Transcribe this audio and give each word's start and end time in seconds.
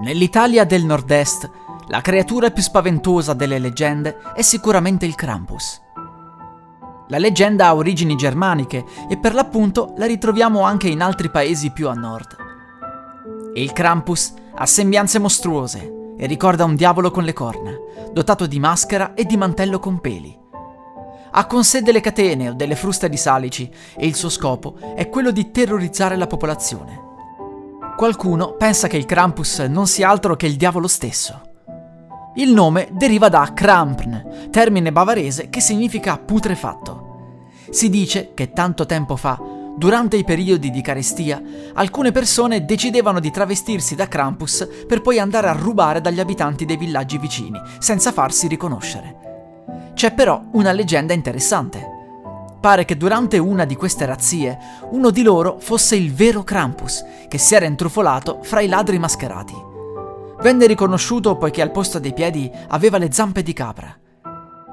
Nell'Italia 0.00 0.64
del 0.64 0.86
Nord-Est, 0.86 1.50
la 1.88 2.00
creatura 2.00 2.50
più 2.50 2.62
spaventosa 2.62 3.34
delle 3.34 3.58
leggende 3.58 4.16
è 4.34 4.40
sicuramente 4.40 5.04
il 5.04 5.14
Krampus. 5.14 5.78
La 7.08 7.18
leggenda 7.18 7.66
ha 7.66 7.74
origini 7.74 8.16
germaniche 8.16 8.82
e 9.10 9.18
per 9.18 9.34
l'appunto 9.34 9.92
la 9.98 10.06
ritroviamo 10.06 10.62
anche 10.62 10.88
in 10.88 11.02
altri 11.02 11.28
paesi 11.28 11.70
più 11.70 11.86
a 11.90 11.92
nord. 11.92 12.34
Il 13.52 13.72
Krampus 13.72 14.32
ha 14.54 14.64
sembianze 14.64 15.18
mostruose 15.18 16.14
e 16.16 16.24
ricorda 16.24 16.64
un 16.64 16.76
diavolo 16.76 17.10
con 17.10 17.24
le 17.24 17.34
corna, 17.34 17.72
dotato 18.10 18.46
di 18.46 18.58
maschera 18.58 19.12
e 19.12 19.26
di 19.26 19.36
mantello 19.36 19.78
con 19.80 20.00
peli. 20.00 20.34
Ha 21.32 21.44
con 21.44 21.62
sé 21.62 21.82
delle 21.82 22.00
catene 22.00 22.48
o 22.48 22.54
delle 22.54 22.74
fruste 22.74 23.10
di 23.10 23.18
salici 23.18 23.70
e 23.96 24.06
il 24.06 24.14
suo 24.14 24.30
scopo 24.30 24.78
è 24.96 25.10
quello 25.10 25.30
di 25.30 25.50
terrorizzare 25.50 26.16
la 26.16 26.26
popolazione. 26.26 27.08
Qualcuno 28.00 28.52
pensa 28.52 28.88
che 28.88 28.96
il 28.96 29.04
Krampus 29.04 29.58
non 29.58 29.86
sia 29.86 30.08
altro 30.08 30.34
che 30.34 30.46
il 30.46 30.56
diavolo 30.56 30.88
stesso. 30.88 31.42
Il 32.36 32.50
nome 32.50 32.88
deriva 32.92 33.28
da 33.28 33.52
Krampn, 33.52 34.48
termine 34.50 34.90
bavarese 34.90 35.50
che 35.50 35.60
significa 35.60 36.16
putrefatto. 36.16 37.48
Si 37.68 37.90
dice 37.90 38.32
che 38.32 38.52
tanto 38.52 38.86
tempo 38.86 39.16
fa, 39.16 39.38
durante 39.76 40.16
i 40.16 40.24
periodi 40.24 40.70
di 40.70 40.80
carestia, 40.80 41.42
alcune 41.74 42.10
persone 42.10 42.64
decidevano 42.64 43.20
di 43.20 43.30
travestirsi 43.30 43.94
da 43.94 44.08
Krampus 44.08 44.66
per 44.86 45.02
poi 45.02 45.18
andare 45.18 45.48
a 45.48 45.52
rubare 45.52 46.00
dagli 46.00 46.20
abitanti 46.20 46.64
dei 46.64 46.78
villaggi 46.78 47.18
vicini, 47.18 47.60
senza 47.80 48.12
farsi 48.12 48.48
riconoscere. 48.48 49.92
C'è 49.92 50.14
però 50.14 50.42
una 50.52 50.72
leggenda 50.72 51.12
interessante. 51.12 51.99
Pare 52.60 52.84
che 52.84 52.98
durante 52.98 53.38
una 53.38 53.64
di 53.64 53.74
queste 53.74 54.04
razzie 54.04 54.58
uno 54.90 55.10
di 55.10 55.22
loro 55.22 55.56
fosse 55.58 55.96
il 55.96 56.12
vero 56.12 56.42
Krampus, 56.42 57.02
che 57.26 57.38
si 57.38 57.54
era 57.54 57.64
intrufolato 57.64 58.40
fra 58.42 58.60
i 58.60 58.68
ladri 58.68 58.98
mascherati. 58.98 59.54
Venne 60.42 60.66
riconosciuto 60.66 61.36
poiché 61.36 61.62
al 61.62 61.70
posto 61.70 61.98
dei 61.98 62.12
piedi 62.12 62.50
aveva 62.68 62.98
le 62.98 63.12
zampe 63.12 63.42
di 63.42 63.54
capra. 63.54 63.96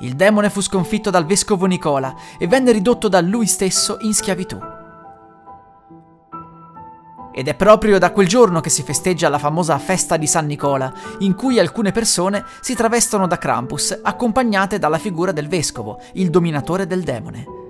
Il 0.00 0.14
demone 0.14 0.48
fu 0.48 0.60
sconfitto 0.60 1.10
dal 1.10 1.26
vescovo 1.26 1.66
Nicola 1.66 2.14
e 2.38 2.46
venne 2.46 2.70
ridotto 2.70 3.08
da 3.08 3.20
lui 3.20 3.46
stesso 3.46 3.96
in 4.02 4.14
schiavitù. 4.14 4.58
Ed 7.34 7.48
è 7.48 7.54
proprio 7.54 7.98
da 7.98 8.12
quel 8.12 8.28
giorno 8.28 8.60
che 8.60 8.70
si 8.70 8.82
festeggia 8.82 9.28
la 9.28 9.38
famosa 9.38 9.78
festa 9.78 10.16
di 10.16 10.26
San 10.28 10.46
Nicola, 10.46 10.92
in 11.20 11.34
cui 11.34 11.58
alcune 11.58 11.90
persone 11.90 12.44
si 12.60 12.74
travestono 12.74 13.26
da 13.26 13.38
Krampus 13.38 13.98
accompagnate 14.02 14.78
dalla 14.78 14.98
figura 14.98 15.32
del 15.32 15.48
vescovo, 15.48 15.98
il 16.12 16.30
dominatore 16.30 16.86
del 16.86 17.02
demone. 17.02 17.61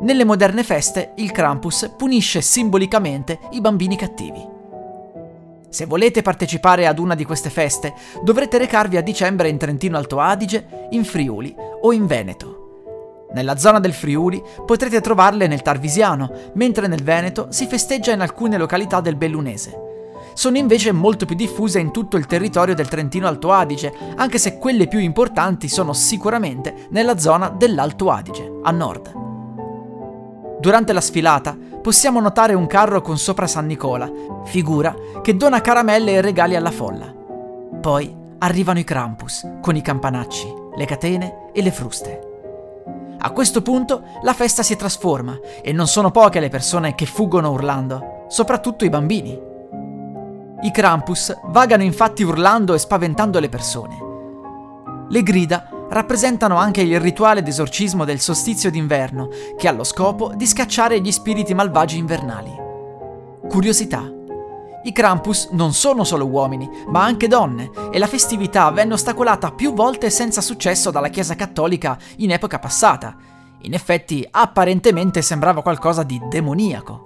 Nelle 0.00 0.24
moderne 0.24 0.62
feste 0.62 1.12
il 1.16 1.30
Krampus 1.30 1.92
punisce 1.94 2.40
simbolicamente 2.40 3.38
i 3.50 3.60
bambini 3.60 3.96
cattivi. 3.96 4.42
Se 5.68 5.84
volete 5.84 6.22
partecipare 6.22 6.86
ad 6.86 6.98
una 6.98 7.14
di 7.14 7.24
queste 7.24 7.50
feste, 7.50 7.92
dovrete 8.22 8.56
recarvi 8.56 8.96
a 8.96 9.02
dicembre 9.02 9.50
in 9.50 9.58
Trentino 9.58 9.98
Alto 9.98 10.18
Adige, 10.18 10.88
in 10.90 11.04
Friuli 11.04 11.54
o 11.82 11.92
in 11.92 12.06
Veneto. 12.06 13.26
Nella 13.34 13.58
zona 13.58 13.78
del 13.78 13.92
Friuli 13.92 14.42
potrete 14.64 15.02
trovarle 15.02 15.46
nel 15.46 15.60
Tarvisiano, 15.60 16.32
mentre 16.54 16.86
nel 16.86 17.02
Veneto 17.02 17.48
si 17.50 17.66
festeggia 17.66 18.12
in 18.12 18.22
alcune 18.22 18.56
località 18.56 19.02
del 19.02 19.16
Bellunese. 19.16 19.88
Sono 20.32 20.56
invece 20.56 20.92
molto 20.92 21.26
più 21.26 21.36
diffuse 21.36 21.78
in 21.78 21.92
tutto 21.92 22.16
il 22.16 22.24
territorio 22.24 22.74
del 22.74 22.88
Trentino 22.88 23.28
Alto 23.28 23.52
Adige, 23.52 23.92
anche 24.16 24.38
se 24.38 24.56
quelle 24.56 24.88
più 24.88 24.98
importanti 24.98 25.68
sono 25.68 25.92
sicuramente 25.92 26.86
nella 26.88 27.18
zona 27.18 27.50
dell'Alto 27.50 28.10
Adige, 28.10 28.50
a 28.62 28.70
nord. 28.70 29.28
Durante 30.60 30.92
la 30.92 31.00
sfilata 31.00 31.56
possiamo 31.80 32.20
notare 32.20 32.52
un 32.52 32.66
carro 32.66 33.00
con 33.00 33.16
sopra 33.16 33.46
San 33.46 33.64
Nicola, 33.64 34.12
figura 34.44 34.94
che 35.22 35.34
dona 35.34 35.62
caramelle 35.62 36.12
e 36.12 36.20
regali 36.20 36.54
alla 36.54 36.70
folla. 36.70 37.14
Poi 37.80 38.14
arrivano 38.40 38.78
i 38.78 38.84
Krampus, 38.84 39.48
con 39.62 39.74
i 39.74 39.80
campanacci, 39.80 40.54
le 40.76 40.84
catene 40.84 41.48
e 41.54 41.62
le 41.62 41.70
fruste. 41.70 42.20
A 43.20 43.30
questo 43.30 43.62
punto 43.62 44.02
la 44.22 44.34
festa 44.34 44.62
si 44.62 44.76
trasforma 44.76 45.38
e 45.62 45.72
non 45.72 45.86
sono 45.86 46.10
poche 46.10 46.40
le 46.40 46.50
persone 46.50 46.94
che 46.94 47.06
fuggono 47.06 47.52
urlando, 47.52 48.26
soprattutto 48.28 48.84
i 48.84 48.90
bambini. 48.90 49.40
I 50.60 50.70
Krampus 50.70 51.34
vagano 51.44 51.84
infatti 51.84 52.22
urlando 52.22 52.74
e 52.74 52.78
spaventando 52.78 53.40
le 53.40 53.48
persone. 53.48 53.96
Le 55.08 55.22
grida 55.22 55.70
rappresentano 55.90 56.56
anche 56.56 56.80
il 56.80 57.00
rituale 57.00 57.42
d'esorcismo 57.42 58.04
del 58.04 58.20
solstizio 58.20 58.70
d'inverno, 58.70 59.28
che 59.56 59.68
ha 59.68 59.72
lo 59.72 59.84
scopo 59.84 60.32
di 60.34 60.46
scacciare 60.46 61.00
gli 61.00 61.12
spiriti 61.12 61.54
malvagi 61.54 61.98
invernali. 61.98 62.52
Curiosità. 63.48 64.10
I 64.82 64.92
Krampus 64.92 65.50
non 65.50 65.74
sono 65.74 66.04
solo 66.04 66.26
uomini, 66.26 66.68
ma 66.86 67.02
anche 67.02 67.28
donne, 67.28 67.70
e 67.90 67.98
la 67.98 68.06
festività 68.06 68.70
venne 68.70 68.94
ostacolata 68.94 69.50
più 69.50 69.74
volte 69.74 70.08
senza 70.08 70.40
successo 70.40 70.90
dalla 70.90 71.08
Chiesa 71.08 71.34
cattolica 71.34 71.98
in 72.16 72.30
epoca 72.30 72.58
passata. 72.58 73.14
In 73.62 73.74
effetti, 73.74 74.26
apparentemente 74.30 75.20
sembrava 75.20 75.60
qualcosa 75.60 76.02
di 76.02 76.18
demoniaco. 76.30 77.04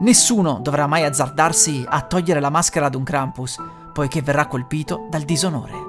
Nessuno 0.00 0.58
dovrà 0.60 0.86
mai 0.86 1.04
azzardarsi 1.04 1.84
a 1.86 2.02
togliere 2.02 2.40
la 2.40 2.50
maschera 2.50 2.86
ad 2.86 2.94
un 2.94 3.04
Krampus, 3.04 3.56
poiché 3.92 4.20
verrà 4.20 4.46
colpito 4.46 5.06
dal 5.08 5.22
disonore. 5.22 5.79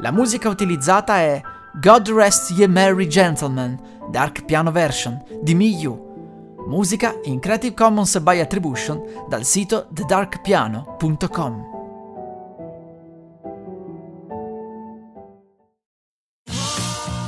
La 0.00 0.10
musica 0.10 0.50
utilizzata 0.50 1.16
è 1.16 1.40
God 1.80 2.10
Rest 2.10 2.50
Ye 2.50 2.66
Merry 2.66 3.06
Gentlemen, 3.06 3.80
Dark 4.10 4.44
Piano 4.44 4.70
Version 4.70 5.22
di 5.40 5.54
Miyu. 5.54 6.04
Musica 6.66 7.18
in 7.24 7.38
Creative 7.38 7.74
Commons 7.74 8.18
by 8.18 8.40
Attribution 8.40 9.00
dal 9.28 9.44
sito 9.44 9.88
thedarkpiano.com. 9.94 11.74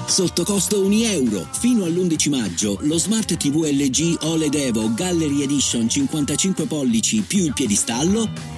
Sotto 0.07 0.45
costo 0.45 0.85
1 0.85 0.95
euro. 1.05 1.47
Fino 1.53 1.85
all'11 1.85 2.29
maggio 2.29 2.77
lo 2.81 2.99
Smart 2.99 3.35
TV 3.37 3.65
LG 3.71 4.25
OLED 4.25 4.55
Evo 4.55 4.93
Gallery 4.93 5.43
Edition 5.43 5.89
55 5.89 6.67
pollici 6.67 7.21
più 7.21 7.45
il 7.45 7.53
piedistallo 7.55 8.58